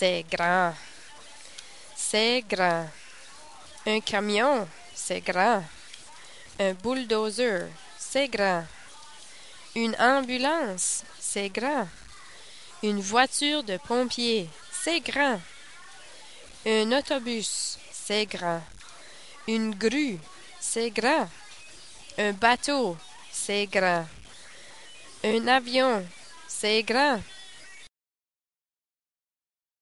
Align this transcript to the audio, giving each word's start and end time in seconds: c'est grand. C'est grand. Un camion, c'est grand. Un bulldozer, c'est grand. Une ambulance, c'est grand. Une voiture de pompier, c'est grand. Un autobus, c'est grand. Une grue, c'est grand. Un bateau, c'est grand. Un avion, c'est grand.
c'est 0.00 0.24
grand. 0.32 0.72
C'est 1.94 2.42
grand. 2.48 2.88
Un 3.86 4.00
camion, 4.00 4.66
c'est 4.94 5.20
grand. 5.20 5.62
Un 6.58 6.72
bulldozer, 6.72 7.68
c'est 7.98 8.28
grand. 8.28 8.64
Une 9.76 9.94
ambulance, 10.00 11.04
c'est 11.18 11.50
grand. 11.50 11.86
Une 12.82 13.02
voiture 13.02 13.62
de 13.62 13.76
pompier, 13.76 14.48
c'est 14.72 15.00
grand. 15.00 15.38
Un 16.64 16.92
autobus, 16.92 17.78
c'est 17.92 18.24
grand. 18.24 18.62
Une 19.46 19.74
grue, 19.74 20.18
c'est 20.58 20.88
grand. 20.88 21.28
Un 22.16 22.32
bateau, 22.32 22.96
c'est 23.30 23.66
grand. 23.66 24.06
Un 25.22 25.46
avion, 25.46 26.02
c'est 26.48 26.82
grand. 26.84 27.20